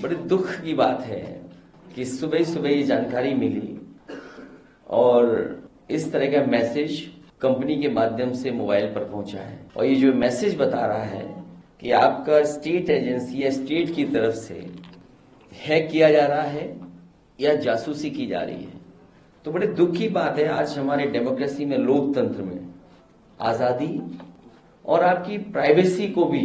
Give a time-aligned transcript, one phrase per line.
[0.00, 1.20] बड़े दुख की बात है
[1.94, 3.76] कि सुबह सुबह ये जानकारी मिली
[4.90, 5.26] और
[5.90, 7.00] इस तरह का मैसेज
[7.40, 11.24] कंपनी के माध्यम से मोबाइल पर पहुँचा है। और ये जो मैसेज बता रहा है
[11.82, 14.66] कि आपका स्टेट एजेंसी या स्टेट की तरफ़ से
[15.52, 16.76] हैक किया जा रहा है
[17.38, 18.76] या जासूसी की जा रही है।
[19.44, 22.68] तो बड़े दुख की बात है, आज हमारे डेमोक्रेसी में लोकतंत्र में
[23.40, 24.00] आज़ादी
[24.84, 26.42] और आपकी प्राइवेसी को भी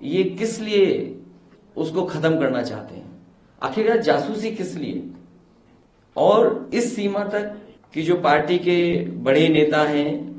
[0.00, 0.94] ये किस लिए
[1.76, 3.10] उसको खत्म करना चाहते हैं।
[3.62, 5.10] आखिरकार जासूसी किस लिए?
[6.16, 7.56] और इस सीमा तक
[7.94, 10.34] कि जो पार्टी के बड़े नेता हैं,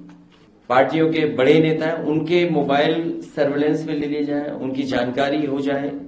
[0.70, 5.62] पार्टियों के बड़े नेता हैं, उनके मोबाइल सर्वेलेंस में ले लिए जाए, उनकी जानकारी हो
[5.62, 6.00] जाए,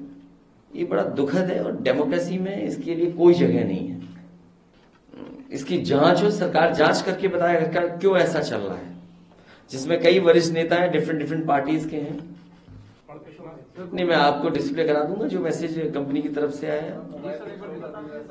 [0.76, 4.02] ये बड़ा दुखद है और डेमोक्रेसी में इसके लिए कोई जगह नहीं है।
[5.52, 8.98] इसकी जाँच हो सरकार जाँच करके बताएगा क्यों ऐसा चल रहा है।
[9.72, 12.37] जिसमें कई वरिष्ठ नेता हैं डिफरेंट डिफरेंट पार्टीज़ के हैं।
[13.78, 17.02] नहीं, मैं आपको डिस्प्ले करा दूँगा, जो मैसेज कंपनी की तरफ़ से आया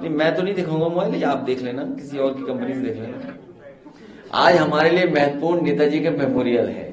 [0.00, 2.96] नहीं, मैं तो नहीं दिखाऊँगा मोबाइल आप देख लेना, किसी और की कंपनी से देख
[2.96, 3.34] लेना।
[4.34, 6.86] आज हमारे लिए महत्वपूर्ण नेताजी का मेमोरियल है।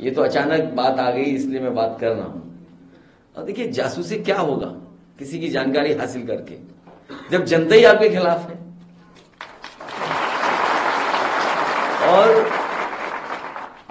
[0.00, 2.42] ये तो अचानक बात आ गई, इसलिए मैं बात कर रहा हूँ।
[3.36, 4.66] और देखिए, जासूसी क्या होगा,
[5.18, 6.58] किसी की जानकारी हासिल करके,
[7.30, 8.62] जब जनता ही आपके खिलाफ है।
[12.08, 12.52] और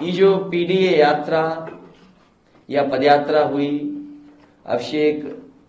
[0.02, 1.42] ये जो पीडीए यात्रा
[2.68, 3.93] या पदयात्रा हुई
[4.66, 5.24] अभिषेक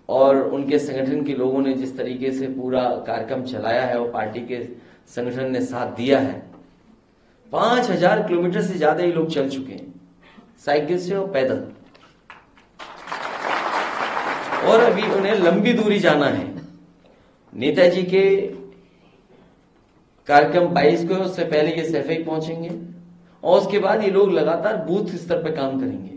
[0.09, 4.39] और उनके संगठन के लोगों ने जिस तरीके से पूरा कार्यक्रम चलाया है और पार्टी
[4.41, 4.63] के
[5.09, 6.33] संगठन ने साथ दिया है,
[7.51, 9.93] पाँच हज़ार किलोमीटर से ज़्यादा ही लोग चल चुके हैं।
[10.65, 11.63] साइकिल से और पैदल।
[14.65, 16.53] और अभी उन्हें लंबी दूरी जाना है।
[17.53, 18.25] नेताजी के
[20.29, 22.69] कार्यक्रम बाईस को उससे पहले ये सैफेक पहुँचेंगे
[23.43, 26.14] और उसके बाद ये लोग लगातार बूथ स्तर पर काम करेंगे।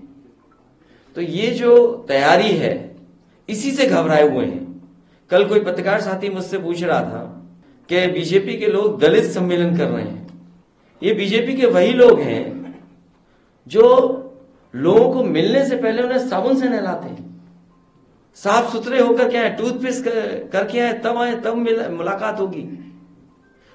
[1.19, 2.97] तो ये जो तैयारी है,
[3.49, 4.91] इसी से घबराए हुए हैं।
[5.31, 7.23] कल कोई पत्रकार साथी मुझसे पूछ रहा था
[7.89, 10.53] कि बीजेपी के लोग दलित सम्मेलन कर रहे हैं।
[11.03, 12.75] ये बीजेपी के वही लोग हैं
[13.67, 13.85] जो
[14.75, 17.43] लोगों को मिलने से पहले उन्हें साबुन से नहलाते हैं।
[18.37, 20.05] साफ़ सुथरे होकर के आए, टूथपेस्ट
[20.51, 21.57] करके आए, तब आए, तब
[21.97, 22.67] मुलाकात होगी।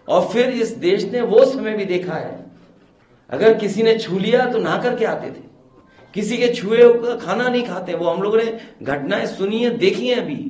[0.09, 2.45] और फिर इस देश ने वो समय भी देखा है।
[3.29, 5.52] अगर किसी ने छू लिया तो नहा करके आते थे।
[6.13, 10.07] किसी के छुए का खाना नहीं खाते, वो हम लोगों ने घटनाएँ सुनी है, देखी
[10.07, 10.49] है अभी।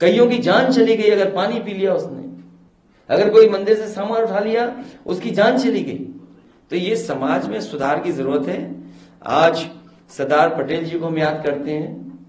[0.00, 2.22] कईयों की जान चली गई, अगर पानी पी लिया उसने।
[3.14, 5.98] अगर कोई मंदिर से सामान उठा लिया, उसकी जान चली गई।
[6.70, 8.74] तो ये समाज में सुधार की ज़रूरत है।
[9.22, 9.66] आज
[10.10, 12.20] सरदार पटेल जी को हम याद करते हैं,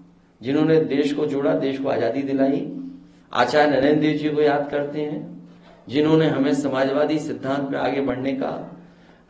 [0.42, 2.72] जिन्होंने देश को जोड़ा, देश को आज़ादी दिलाई।
[3.32, 5.44] आचार्य नरेंद्र देव जी को याद करते हैं,
[5.88, 8.80] जिन्होंने हमें समाजवादी सिद्धांत पर आगे बढ़ने का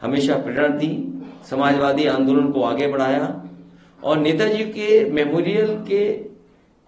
[0.02, 1.13] हमेशा प्रेरणा दी।
[1.50, 3.26] समाजवादी आंदोलन को आगे बढ़ाया
[4.02, 6.04] और नेताजी के मेमोरियल के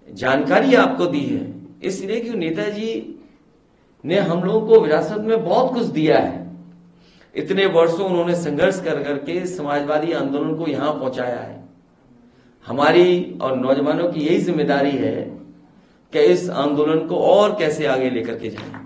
[0.08, 1.44] जानकारी आपको दी है।
[1.82, 2.90] इसलिए कि नेताजी
[4.04, 6.44] ने हम लोगों को विरासत में बहुत कुछ दिया है।
[7.34, 11.64] इतने वर्षों उन्होंने संघर्ष कर करके समाजवादी आंदोलन को यहाँ पहुँचाया है।
[12.66, 15.14] हमारी और नौजवानों की यही ज़िम्मेदारी है
[16.12, 18.85] कि इस आंदोलन को और कैसे आगे लेकर के जाए।